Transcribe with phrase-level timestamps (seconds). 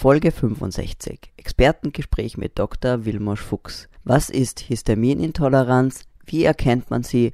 [0.00, 1.32] Folge 65.
[1.36, 3.04] Expertengespräch mit Dr.
[3.04, 3.88] Wilmosch Fuchs.
[4.04, 6.02] Was ist Histaminintoleranz?
[6.24, 7.32] Wie erkennt man sie?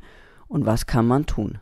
[0.49, 1.59] Und was kann man tun?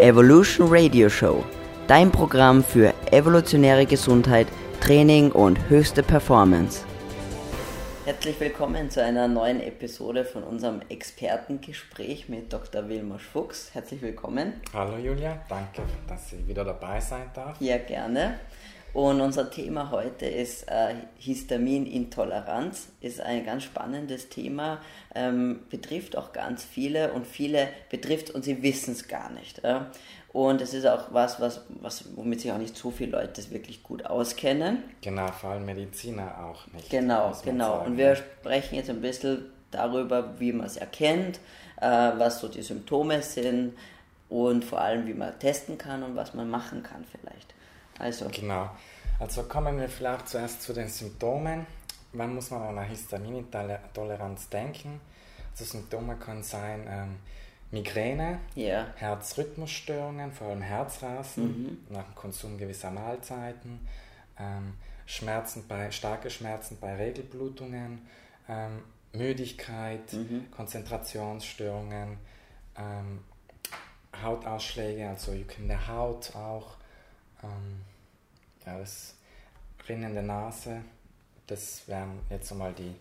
[0.00, 1.44] Evolution Radio Show.
[1.88, 4.46] Dein Programm für evolutionäre Gesundheit,
[4.80, 6.84] Training und höchste Performance.
[8.06, 12.88] Herzlich willkommen zu einer neuen Episode von unserem Expertengespräch mit Dr.
[12.88, 13.74] Wilmer Fuchs.
[13.74, 14.60] Herzlich willkommen.
[14.72, 17.60] Hallo Julia, danke, dass ich wieder dabei sein darf.
[17.60, 18.38] Ja, gerne.
[18.92, 22.90] Und unser Thema heute ist äh, Histaminintoleranz.
[23.00, 24.80] Ist ein ganz spannendes Thema,
[25.16, 29.64] ähm, betrifft auch ganz viele und viele betrifft und sie wissen es gar nicht.
[29.64, 29.80] Äh?
[30.36, 33.82] Und es ist auch was, was, was, womit sich auch nicht so viele Leute wirklich
[33.82, 34.84] gut auskennen.
[35.00, 36.90] Genau, vor allem Mediziner auch nicht.
[36.90, 37.78] Genau, genau.
[37.78, 37.86] Sagen.
[37.86, 41.40] Und wir sprechen jetzt ein bisschen darüber, wie man es erkennt,
[41.80, 43.78] äh, was so die Symptome sind
[44.28, 47.54] und vor allem, wie man testen kann und was man machen kann vielleicht.
[47.98, 48.28] Also.
[48.30, 48.68] Genau.
[49.18, 51.66] Also kommen wir vielleicht zuerst zu den Symptomen.
[52.12, 55.00] Wann muss man an eine Histaminintoleranz denken?
[55.52, 57.16] Also Symptome können sein, ähm,
[57.70, 58.86] Migräne, ja.
[58.96, 61.78] Herzrhythmusstörungen, vor allem Herzrasen mhm.
[61.90, 63.80] nach dem Konsum gewisser Mahlzeiten,
[64.38, 68.06] ähm, Schmerzen bei, starke Schmerzen bei Regelblutungen,
[68.48, 70.50] ähm, Müdigkeit, mhm.
[70.50, 72.18] Konzentrationsstörungen,
[72.76, 73.20] ähm,
[74.22, 76.76] Hautausschläge, also Jucken der Haut auch,
[77.42, 77.82] ähm,
[78.64, 79.14] ja, das
[79.88, 80.82] Rinnen der Nase,
[81.46, 82.94] das wären jetzt einmal die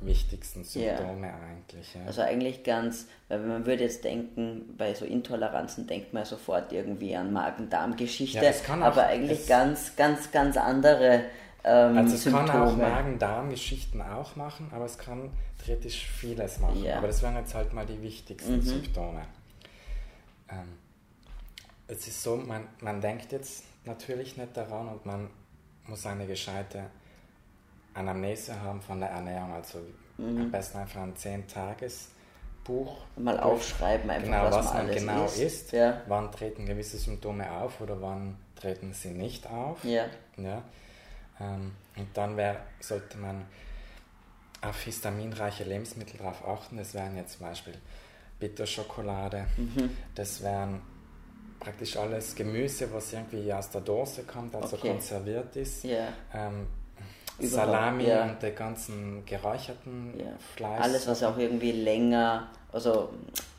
[0.00, 1.38] wichtigsten Symptome yeah.
[1.50, 1.94] eigentlich.
[1.94, 2.02] Ja.
[2.06, 7.16] Also eigentlich ganz, weil man würde jetzt denken, bei so Intoleranzen denkt man sofort irgendwie
[7.16, 11.24] an Magen-Darm-Geschichte, ja, aber eigentlich ganz, ganz, ganz andere
[11.66, 12.48] ähm, Also es Symptome.
[12.48, 15.30] kann auch Magen-Darm-Geschichten auch machen, aber es kann
[15.64, 16.82] theoretisch vieles machen.
[16.82, 16.98] Yeah.
[16.98, 18.62] Aber das wären jetzt halt mal die wichtigsten mhm.
[18.62, 19.22] Symptome.
[20.48, 20.78] Ähm,
[21.88, 25.28] es ist so, man, man denkt jetzt natürlich nicht daran und man
[25.86, 26.84] muss eine gescheite
[27.96, 29.78] Anamnese haben von der Ernährung, also
[30.18, 30.42] mhm.
[30.42, 32.96] am besten einfach ein 10-Tages-Buch.
[33.16, 35.40] Mal aufschreiben, einfach, genau, was, was man, man genau isst.
[35.40, 36.02] isst ja.
[36.06, 39.82] Wann treten gewisse Symptome auf oder wann treten sie nicht auf.
[39.84, 40.06] Ja.
[40.36, 40.62] ja.
[41.40, 43.46] Ähm, und dann wär, sollte man
[44.62, 46.76] auf histaminreiche Lebensmittel darauf achten.
[46.76, 47.74] Das wären jetzt zum Beispiel
[48.38, 49.96] Bitterschokolade, mhm.
[50.14, 50.82] das wären
[51.58, 54.90] praktisch alles Gemüse, was irgendwie aus der Dose kommt, also okay.
[54.90, 55.84] konserviert ist.
[55.84, 56.12] Yeah.
[56.34, 56.66] Ähm,
[57.38, 58.24] Salami ja.
[58.24, 60.26] und der ganzen geräucherten ja.
[60.54, 60.80] Fleisch.
[60.80, 63.10] Alles, was auch irgendwie länger, also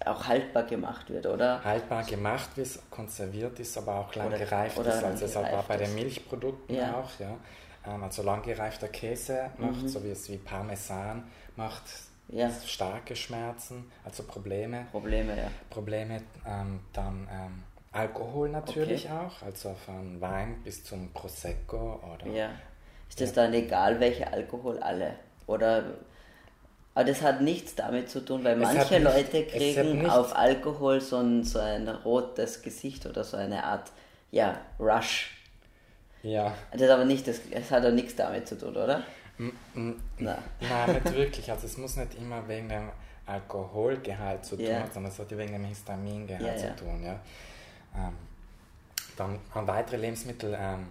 [0.05, 1.63] auch haltbar gemacht wird, oder?
[1.63, 5.03] Haltbar gemacht wird, konserviert ist, aber auch lang oder, gereift oder ist.
[5.03, 6.93] Also es war bei den Milchprodukten ja.
[6.95, 7.35] auch, ja.
[7.85, 9.88] Ähm, also lang gereifter Käse macht, mhm.
[9.88, 11.23] so wie es wie Parmesan
[11.55, 11.83] macht,
[12.29, 12.49] ja.
[12.65, 14.88] starke Schmerzen, also Probleme.
[14.91, 15.51] Probleme, ja.
[15.69, 19.13] Probleme, ähm, dann ähm, Alkohol natürlich okay.
[19.13, 22.49] auch, also von Wein bis zum Prosecco oder ja.
[23.09, 25.13] Ist das dann egal, welche Alkohol alle?
[25.47, 25.84] Oder
[26.97, 31.18] aber das hat nichts damit zu tun, weil manche nicht, Leute kriegen auf Alkohol so
[31.18, 33.91] ein, so ein rotes Gesicht oder so eine Art,
[34.31, 35.38] ja, Rush.
[36.23, 36.56] Ja.
[36.75, 39.03] Das aber nicht, das, das hat auch nichts damit zu tun, oder?
[39.38, 40.38] Mm, mm, Nein.
[40.59, 41.51] Nein, nicht wirklich.
[41.51, 42.89] Also es muss nicht immer wegen dem
[43.28, 44.88] Alkoholgehalt zu tun, yeah.
[44.91, 47.03] sondern es hat wegen dem Histamingehalt ja, zu tun.
[47.03, 47.19] Ja.
[47.95, 48.13] Ähm,
[49.16, 50.88] dann weitere Lebensmittel, ähm,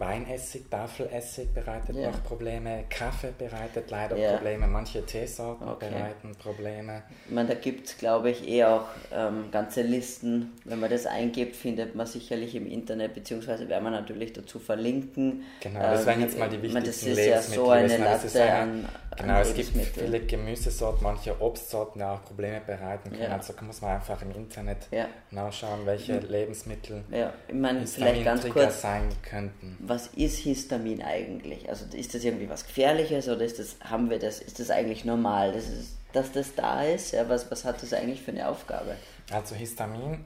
[0.00, 2.10] Weinessig, Tafelessig bereitet yeah.
[2.10, 4.32] noch Probleme, Kaffee bereitet leider yeah.
[4.32, 5.90] Probleme, manche Teesorten okay.
[5.90, 7.02] bereiten Probleme.
[7.26, 10.52] Ich meine, da gibt es, glaube ich, eh auch ähm, ganze Listen.
[10.64, 15.44] Wenn man das eingibt, findet man sicherlich im Internet, beziehungsweise werden wir natürlich dazu verlinken.
[15.60, 18.88] Genau, das wären jetzt mal die wichtigsten Das ist ja so eine Latte eine, an,
[19.20, 23.22] Genau, es gibt viele Gemüsesorten, manche Obstsorten, die auch Probleme bereiten können.
[23.22, 23.36] Ja.
[23.36, 25.08] Also muss man einfach im Internet ja.
[25.30, 26.28] nachschauen, welche mhm.
[26.28, 27.32] Lebensmittel ja.
[27.48, 31.68] ich meine, vielleicht ganz kurz sein könnten was ist Histamin eigentlich?
[31.68, 35.04] Also ist das irgendwie was Gefährliches oder ist das, haben wir das, ist das eigentlich
[35.04, 37.12] normal, dass, es, dass das da ist?
[37.12, 38.96] Ja, was, was hat das eigentlich für eine Aufgabe?
[39.32, 40.24] Also Histamin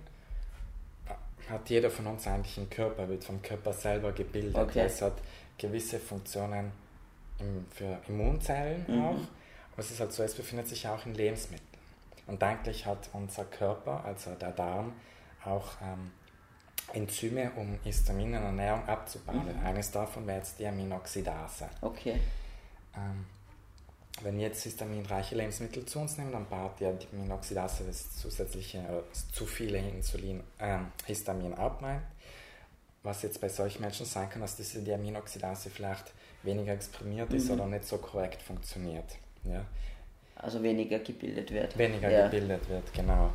[1.49, 4.56] hat jeder von uns eigentlich im Körper, wird vom Körper selber gebildet.
[4.56, 4.85] Okay.
[4.87, 5.14] Es hat
[5.58, 6.73] gewisse Funktionen
[7.39, 9.05] im, für Immunzellen mhm.
[9.05, 9.21] auch.
[9.73, 11.69] Aber es ist halt so, es befindet sich auch in Lebensmitteln.
[12.27, 14.93] Und eigentlich hat unser Körper, also der Darm,
[15.45, 16.11] auch ähm,
[16.93, 19.45] Enzyme, um Histamin in der Ernährung abzubauen.
[19.59, 19.67] Mhm.
[19.67, 21.69] Eines davon wäre jetzt die Aminoxidase.
[21.81, 22.21] Okay.
[22.97, 23.27] Ähm,
[24.23, 28.79] wenn wir jetzt histaminreiche Lebensmittel zu uns nehmen, dann baut ja die Aminoxidase das zusätzliche,
[28.79, 31.83] äh, zu viele Insulin, äh, Histamin ab.
[33.05, 36.12] Was jetzt bei solchen Menschen sein kann, dass diese die Aminoxidase vielleicht
[36.43, 37.37] weniger exprimiert mhm.
[37.37, 39.05] ist oder nicht so korrekt funktioniert.
[39.45, 39.65] Ja?
[40.37, 41.79] Also weniger gebildet wird.
[41.79, 42.25] Weniger ja.
[42.25, 43.31] gebildet wird, genau.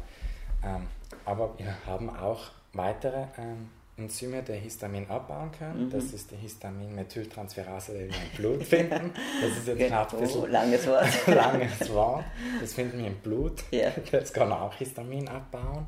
[0.63, 0.87] Ähm,
[1.25, 5.85] aber wir haben auch weitere ähm, Enzyme, die Histamin abbauen können.
[5.85, 5.89] Mhm.
[5.91, 9.13] Das ist die Histamin-Methyltransferase, die wir im Blut finden.
[9.41, 11.07] Das ist jetzt gerade ein bisschen oh, langes Wort.
[11.27, 12.25] langes Wort.
[12.59, 13.63] Das finden wir im Blut.
[13.71, 13.91] Ja.
[14.11, 15.85] Das kann auch Histamin abbauen.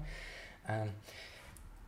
[0.68, 0.90] Ähm,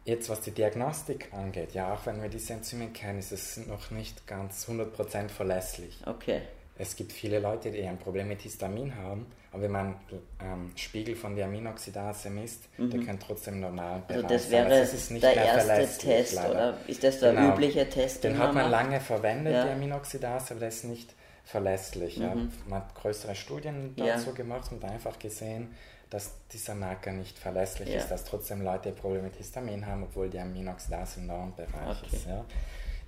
[0.05, 3.91] jetzt, was die Diagnostik angeht, ja, auch wenn wir diese Enzyme kennen, ist es noch
[3.91, 6.00] nicht ganz 100% verlässlich.
[6.05, 6.41] Okay.
[6.75, 9.95] Es gibt viele Leute, die ein Problem mit Histamin haben, aber wenn man
[10.41, 12.89] ähm, Spiegel von der Aminoxidase misst, mhm.
[12.89, 16.50] der kann trotzdem normal Also das wäre also das der erste Test, leider.
[16.50, 16.77] oder?
[16.88, 17.53] Ist das der genau.
[17.53, 18.23] übliche Test?
[18.23, 18.71] Den, den hat man macht?
[18.71, 19.65] lange verwendet, ja.
[19.65, 21.13] die Aminoxidase, aber der ist nicht
[21.44, 22.17] verlässlich.
[22.17, 22.23] Mhm.
[22.23, 22.35] Ja.
[22.67, 24.35] Man hat größere Studien dazu ja.
[24.35, 25.75] gemacht und einfach gesehen,
[26.13, 27.98] dass dieser Marker nicht verlässlich ja.
[27.98, 32.15] ist, dass trotzdem Leute Probleme mit Histamin haben, obwohl die Aminoxidase im Normbereich okay.
[32.15, 32.27] ist.
[32.27, 32.45] Ja.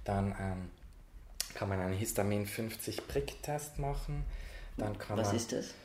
[0.04, 0.72] Dann ähm,
[1.54, 4.26] kann man einen Histamin 50 Prick-Test machen.
[4.78, 5.76] Dann kann Was man, ist das?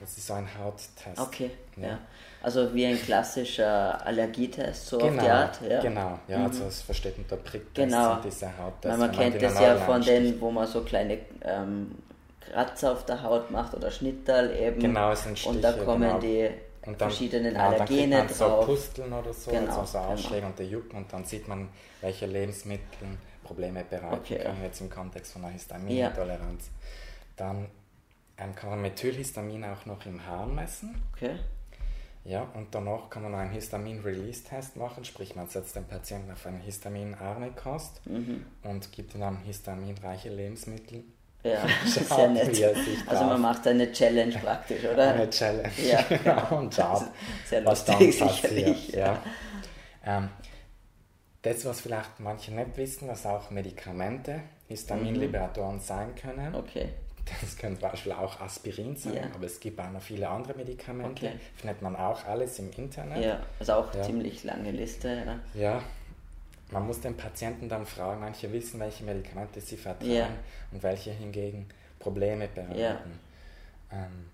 [0.00, 0.92] Das ist so ein Hauttest.
[1.16, 1.88] Okay, ja.
[1.88, 1.98] ja.
[2.40, 5.60] Also wie ein klassischer Allergietest, so genau, auf die Art.
[5.68, 5.80] Ja.
[5.80, 6.44] Genau, ja, mhm.
[6.44, 8.20] also es versteht unter Pricktest genau.
[8.20, 8.96] diese Hauttest.
[8.96, 11.96] Man, man kennt das ja von denen, wo man so kleine ähm,
[12.50, 14.80] Kratzer auf der Haut macht oder Schnitterl eben.
[14.80, 16.18] Genau, es sind Stiche, Und da kommen genau.
[16.18, 16.50] die
[16.86, 18.66] und dann, verschiedenen ja, Allergene dann man drauf.
[18.66, 20.12] so Pusteln oder so, genau, also so genau.
[20.12, 20.46] Ausschläge genau.
[20.48, 21.68] und der Jucken und dann sieht man,
[22.00, 23.08] welche Lebensmittel
[23.42, 26.64] Probleme bereiten okay, können, jetzt im Kontext von einer Histaminintoleranz.
[26.66, 26.72] Ja.
[27.36, 27.68] Dann
[28.38, 30.94] ähm, kann man Methylhistamin auch noch im Haar messen.
[31.14, 31.36] Okay.
[32.24, 36.58] Ja, und danach kann man einen Histamin-Release-Test machen, sprich man setzt den Patienten auf eine
[36.58, 38.46] histaminarme Kost mhm.
[38.62, 41.04] und gibt ihm dann histaminreiche Lebensmittel
[41.44, 42.76] ja, sehr nett.
[43.06, 45.14] Also man macht eine Challenge praktisch, oder?
[45.14, 46.58] Eine Challenge, ja, genau.
[46.58, 47.04] Und schaut,
[47.44, 48.88] sehr was dann passiert.
[48.94, 49.22] Ja.
[50.06, 50.30] Ähm,
[51.42, 55.80] das, was vielleicht manche nicht wissen, dass auch Medikamente Histaminliberatoren mhm.
[55.80, 56.54] sein können.
[56.54, 56.88] Okay.
[57.40, 59.22] Das können zum Beispiel auch Aspirin sein, ja.
[59.34, 61.26] aber es gibt auch noch viele andere Medikamente.
[61.26, 61.36] Okay.
[61.56, 63.24] Findet man auch alles im Internet.
[63.24, 64.02] Ja, also auch ja.
[64.02, 65.40] ziemlich lange Liste.
[65.54, 65.60] Ja.
[65.60, 65.82] ja,
[66.70, 70.28] man muss den Patienten dann fragen, manche wissen, welche Medikamente sie vertragen ja.
[70.72, 71.68] und welche hingegen
[71.98, 72.78] Probleme bereiten.
[72.78, 73.00] Ja.
[73.92, 74.30] Ähm,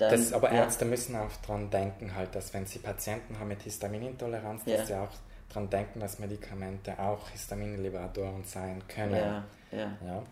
[0.00, 3.62] dann, das, aber Ärzte müssen auch daran denken, halt, dass wenn sie Patienten haben mit
[3.62, 5.10] Histaminintoleranz, dass sie auch
[5.48, 9.14] daran denken, dass Medikamente auch Histaminliberatoren sein können.
[9.14, 9.98] Ja, ja.
[10.04, 10.22] ja.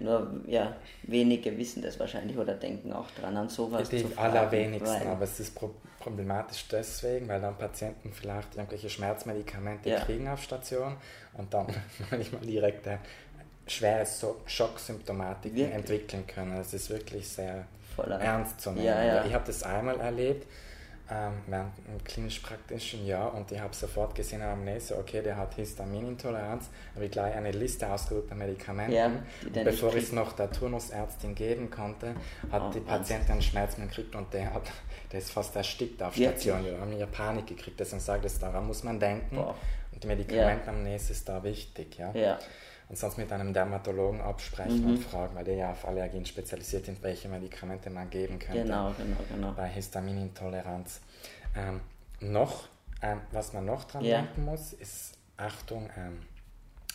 [0.00, 4.36] Nur, ja, wenige wissen das wahrscheinlich oder denken auch dran, an sowas Die zu fragen,
[4.36, 5.58] allerwenigsten, aber es ist
[6.00, 10.00] problematisch deswegen, weil dann Patienten vielleicht irgendwelche Schmerzmedikamente ja.
[10.00, 10.96] kriegen auf Station
[11.34, 11.66] und dann
[12.10, 12.98] manchmal direkt eine
[13.66, 16.56] schwere so Schocksymptomatik entwickeln können.
[16.56, 18.20] Das ist wirklich sehr Voller.
[18.20, 18.86] ernst zu nehmen.
[18.86, 19.24] Ja, ja.
[19.24, 20.46] Ich habe das einmal erlebt,
[21.10, 25.54] ähm, während einem klinisch-praktischen Jahr und ich habe sofort gesehen am Amnese, okay, der hat
[25.54, 28.92] Histaminintoleranz, habe ich gleich eine Liste ausgedruckt an Medikamenten.
[28.92, 29.10] Ja,
[29.64, 32.14] bevor ich es noch der Turnusärztin geben konnte,
[32.50, 34.70] hat oh, die Patientin einen Schmerzen gekriegt und der, hat,
[35.12, 36.64] der ist fast erstickt auf Station.
[36.64, 39.36] Wir haben ja Panik gekriegt, deswegen sage ich, daran muss man denken.
[39.36, 39.54] Boah.
[39.92, 41.12] Und die Medikamentenamnese ja.
[41.12, 41.98] ist da wichtig.
[41.98, 42.12] Ja.
[42.12, 42.38] ja
[42.94, 44.90] und sonst mit einem Dermatologen absprechen mhm.
[44.90, 48.62] und fragen, weil der ja auf Allergien spezialisiert ist, welche Medikamente man geben könnte.
[48.62, 49.50] Genau, genau, genau.
[49.50, 51.00] Bei Histaminintoleranz.
[51.56, 51.80] Ähm,
[52.20, 52.68] noch,
[53.02, 54.18] ähm, was man noch dran ja.
[54.18, 56.20] denken muss, ist Achtung, ähm,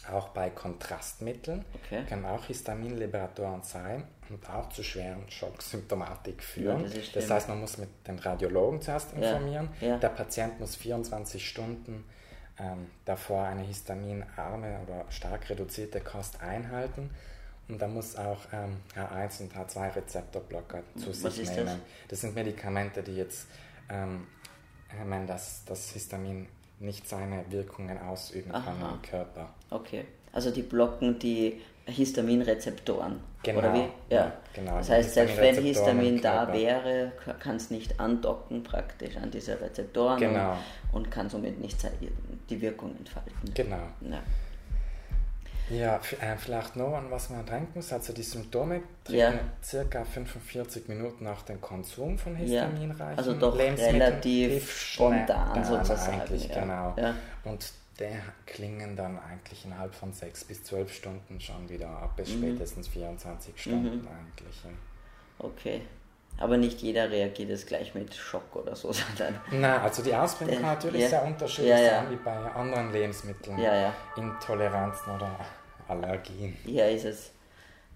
[0.09, 2.05] auch bei Kontrastmitteln okay.
[2.07, 6.85] können auch Histaminliberatoren sein und auch zu schweren Schocksymptomatik führen.
[6.85, 9.67] Ja, das, das, heißt, man muss mit dem Radiologen zuerst informieren.
[9.81, 9.97] Ja.
[9.97, 12.05] Der Patient muss 24 Stunden
[12.59, 17.09] ähm, davor eine histaminarme oder stark reduzierte Kost einhalten.
[17.67, 21.65] Und da muss auch ähm, H1 und H2-Rezeptorblocker zu sich Was nehmen.
[21.65, 21.77] Das?
[22.07, 22.21] das?
[22.21, 23.47] sind Medikamente, die jetzt
[23.89, 24.25] ähm,
[25.05, 26.47] meine, dass das Histamin
[26.79, 28.61] nicht seine Wirkungen ausüben Aha.
[28.63, 29.53] kann im Körper.
[29.69, 33.19] Okay, also die blocken die Histaminrezeptoren.
[33.43, 33.59] Genau.
[33.59, 34.13] Oder wie?
[34.13, 34.33] Ja.
[34.53, 34.77] genau.
[34.77, 40.19] Das heißt, selbst wenn Histamin da wäre, kann es nicht andocken praktisch an diese Rezeptoren
[40.19, 40.57] genau.
[40.91, 41.77] und, und, kann somit nicht
[42.49, 43.53] die Wirkung entfalten.
[43.53, 43.77] Genau.
[44.01, 44.19] Ja.
[45.69, 47.93] Ja, äh, vielleicht noch an was man denken muss.
[47.93, 49.33] Also die Symptome treten ja.
[49.63, 53.17] circa 45 Minuten nach dem Konsum von histaminreichen ja.
[53.17, 56.21] Also doch relativ spontan sozusagen.
[56.21, 56.61] Eigentlich, ja.
[56.61, 56.95] genau.
[56.97, 57.13] Ja.
[57.43, 62.29] Und der klingen dann eigentlich innerhalb von sechs bis zwölf Stunden schon wieder ab, bis
[62.29, 62.37] mhm.
[62.37, 64.07] spätestens 24 Stunden mhm.
[64.07, 64.63] eigentlich.
[64.63, 64.69] Ja.
[65.39, 65.81] Okay.
[66.37, 69.41] Aber nicht jeder reagiert es gleich mit Schock oder so, sondern.
[69.51, 71.09] Nein, also die Ausbildung kann natürlich ja.
[71.09, 73.59] sehr unterschiedlich ja, sein, wie bei anderen Lebensmitteln.
[73.59, 73.93] Ja, ja.
[74.15, 75.37] Intoleranzen oder
[75.87, 76.55] Allergien.
[76.65, 77.31] Ja, ist es.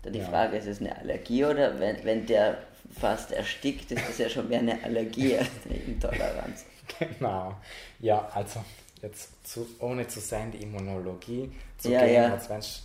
[0.06, 2.58] Die Frage, ist es eine Allergie oder wenn, wenn der
[3.00, 6.66] fast erstickt, ist das ja schon mehr eine Allergie als eine Intoleranz.
[7.00, 7.56] Genau.
[8.00, 8.60] Ja, also
[9.04, 12.32] jetzt zu, ohne zu sein, die Immunologie zu ja, gehen, ja.
[12.32, 12.82] als Mensch,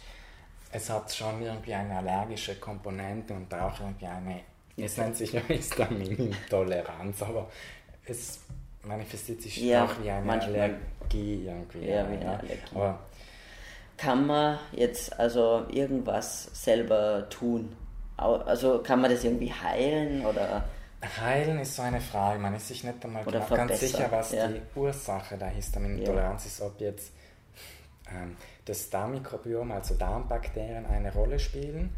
[0.72, 4.40] es hat schon irgendwie eine allergische Komponente und auch irgendwie eine,
[4.76, 7.48] es nennt sich ja Histaminintoleranz, aber
[8.04, 8.40] es
[8.82, 11.88] manifestiert sich ja, auch wie eine manchmal, Allergie irgendwie.
[11.88, 12.30] Ja, wie eine.
[12.30, 12.74] Allergie.
[12.74, 12.98] Aber
[13.96, 17.74] kann man jetzt also irgendwas selber tun?
[18.16, 20.64] Also kann man das irgendwie heilen oder?
[21.02, 22.38] Heilen ist so eine Frage.
[22.40, 24.48] Man ist sich nicht einmal ganz sicher, was ja.
[24.48, 26.48] die Ursache der Histaminintoleranz ja.
[26.48, 26.60] ist.
[26.60, 27.12] Ob jetzt
[28.10, 31.94] ähm, das Darmmikrobiom, also Darmbakterien, eine Rolle spielen.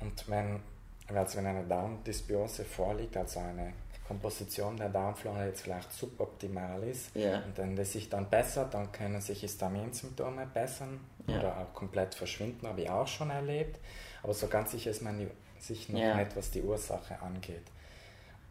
[0.00, 0.60] Und wenn,
[1.14, 3.72] also wenn eine Darmdysbiose vorliegt, also eine
[4.06, 7.42] Komposition der Darmflora jetzt vielleicht suboptimal ist ja.
[7.42, 12.68] und wenn das sich dann bessert, dann können sich Histaminsymptome bessern oder auch komplett verschwinden,
[12.68, 13.80] habe ich auch schon erlebt.
[14.22, 15.28] Aber so ganz sicher ist man
[15.58, 16.14] sich noch ja.
[16.16, 17.64] nicht, was die Ursache angeht.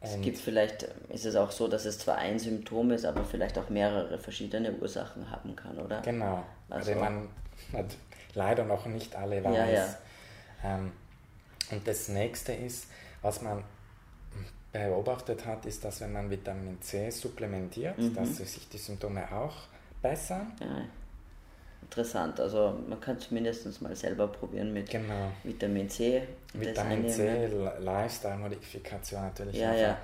[0.05, 3.57] Es gibt vielleicht, ist es auch so, dass es zwar ein Symptom ist, aber vielleicht
[3.57, 6.01] auch mehrere verschiedene Ursachen haben kann, oder?
[6.01, 7.29] Genau, also, also man
[8.33, 9.55] leider noch nicht alle weiß.
[9.55, 9.87] Ja, ja.
[10.63, 10.91] Ähm,
[11.71, 12.87] und das nächste ist,
[13.21, 13.63] was man
[14.71, 18.13] beobachtet hat, ist, dass wenn man Vitamin C supplementiert, mhm.
[18.13, 19.55] dass sich die Symptome auch
[20.01, 20.51] bessern.
[20.59, 20.81] Ja.
[21.85, 25.31] Interessant, also man kann es mindestens mal selber probieren mit genau.
[25.43, 26.23] Vitamin C.
[26.53, 27.47] Vitamin C,
[27.79, 29.55] Lifestyle-Modifikation natürlich.
[29.55, 29.97] Ja, ja.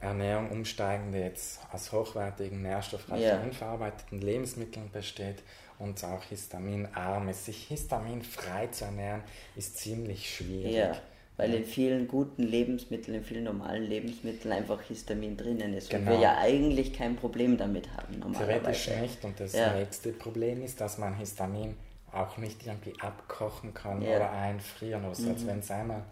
[0.00, 3.40] Ernährung umsteigen, die jetzt aus hochwertigen, nährstoffreichen, ja.
[3.40, 5.42] unverarbeiteten Lebensmitteln besteht
[5.78, 7.44] und auch histaminarm ist.
[7.44, 9.22] Sich histaminfrei zu ernähren,
[9.54, 10.74] ist ziemlich schwierig.
[10.74, 10.96] Ja
[11.40, 16.02] weil in vielen guten Lebensmitteln, in vielen normalen Lebensmitteln einfach Histamin drinnen ist genau.
[16.02, 16.22] und wir genau.
[16.22, 18.20] ja eigentlich kein Problem damit haben.
[18.34, 19.72] Theoretisch nicht und das ja.
[19.72, 21.76] nächste Problem ist, dass man Histamin
[22.12, 24.16] auch nicht irgendwie abkochen kann ja.
[24.16, 25.20] oder einfrieren muss.
[25.20, 25.30] Mhm.
[25.30, 26.02] Also wenn es einmal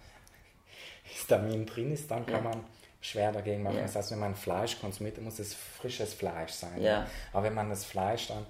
[1.03, 2.51] Histamin drin ist, dann kann ja.
[2.51, 2.65] man
[3.03, 3.81] schwer dagegen machen.
[3.83, 7.05] Das heißt, wenn man Fleisch konsumiert, muss es frisches Fleisch sein.
[7.35, 8.47] Aber wenn man das Fleisch dann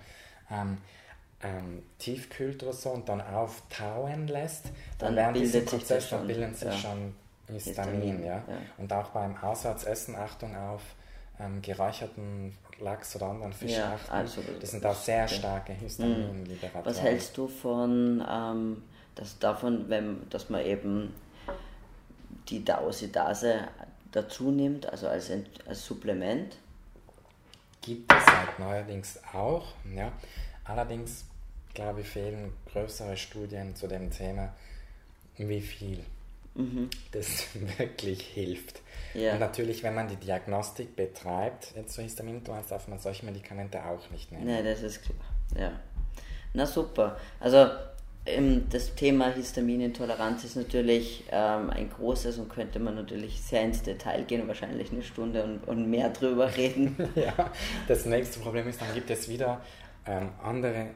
[0.50, 0.78] ähm,
[1.42, 4.66] ähm, tiefkühlt oder so und dann auftauen lässt,
[4.98, 6.72] dann, dann während diesem Prozess dann bilden sich ja.
[6.72, 7.14] schon
[7.46, 8.00] Histamin.
[8.00, 8.34] Histamin ja?
[8.34, 8.42] ja?
[8.76, 10.82] Und auch beim Auswärtsessen, Achtung auf
[11.40, 15.34] ähm, geräucherten Lachs oder anderen Fischarten, ja, also, das sind auch sehr okay.
[15.34, 16.84] starke Histaminliberatoren.
[16.84, 18.82] Was hältst du von ähm,
[19.14, 21.14] das, davon, wenn, dass man eben
[22.48, 23.68] die Dausidase
[24.12, 25.30] dazu nimmt, also als,
[25.66, 26.56] als Supplement?
[27.80, 30.12] Gibt es halt neuerdings auch, ja.
[30.68, 31.24] Allerdings,
[31.74, 34.54] glaube ich, fehlen größere Studien zu dem Thema,
[35.38, 36.04] wie viel
[36.54, 36.90] mhm.
[37.12, 37.46] das
[37.78, 38.82] wirklich hilft.
[39.14, 39.32] Ja.
[39.32, 44.10] Und natürlich, wenn man die Diagnostik betreibt, jetzt so Histamintoleranz, darf man solche Medikamente auch
[44.10, 44.46] nicht nehmen.
[44.46, 45.18] Nein, das ist klar.
[45.58, 45.72] Ja.
[46.52, 47.18] Na super.
[47.40, 47.68] Also
[48.26, 53.82] ähm, das Thema Histaminintoleranz ist natürlich ähm, ein großes und könnte man natürlich sehr ins
[53.82, 56.96] Detail gehen, wahrscheinlich eine Stunde und, und mehr drüber reden.
[57.14, 57.50] ja,
[57.86, 59.62] das nächste Problem ist, dann gibt es wieder
[60.08, 60.86] ähm, andere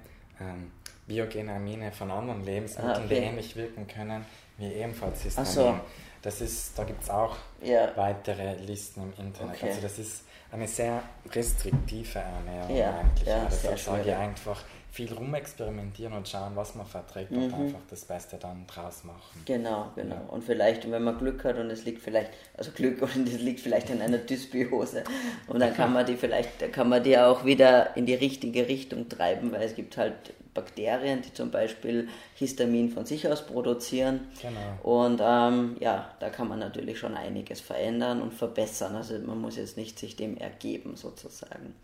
[0.41, 0.73] ähm,
[1.07, 3.09] biogene Amine von anderen Lebensmitteln, ah, okay.
[3.09, 4.25] die ähnlich wirken können
[4.59, 5.51] wie ebenfalls Histamin.
[5.51, 5.81] So.
[6.23, 7.91] Das ist, da gibt es auch ja.
[7.97, 9.57] weitere Listen im Internet.
[9.57, 9.71] Okay.
[9.71, 12.99] Also das ist eine sehr restriktive Ernährung ja.
[12.99, 13.27] eigentlich.
[13.27, 17.45] Ja, sage ich einfach, viel rumexperimentieren und schauen, was man verträgt mhm.
[17.45, 19.41] und einfach das Beste dann draus machen.
[19.47, 20.17] Genau, genau.
[20.17, 20.21] Ja.
[20.29, 23.61] Und vielleicht, wenn man Glück hat und es liegt vielleicht, also Glück und es liegt
[23.61, 25.03] vielleicht in einer Dysbiose
[25.47, 28.69] und dann kann man die vielleicht, dann kann man die auch wieder in die richtige
[28.69, 34.29] Richtung treiben, weil es gibt halt Bakterien, die zum Beispiel Histamin von sich aus produzieren.
[34.43, 35.07] Genau.
[35.07, 38.95] Und ähm, ja, da kann man natürlich schon einiges verändern und verbessern.
[38.95, 41.75] Also man muss jetzt nicht sich dem ergeben sozusagen.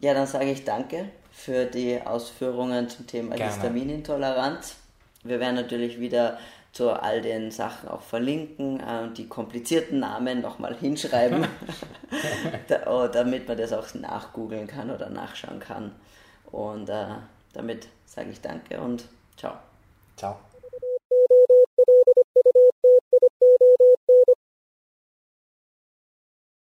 [0.00, 3.52] Ja, dann sage ich danke für die Ausführungen zum Thema Gerne.
[3.52, 4.76] Histaminintoleranz.
[5.24, 6.38] Wir werden natürlich wieder
[6.72, 11.46] zu all den Sachen auch verlinken äh, und die komplizierten Namen nochmal hinschreiben,
[12.86, 15.92] oh, damit man das auch nachgoogeln kann oder nachschauen kann.
[16.50, 17.06] Und äh,
[17.52, 19.04] damit sage ich danke und
[19.36, 19.54] ciao.
[20.16, 20.47] Ciao.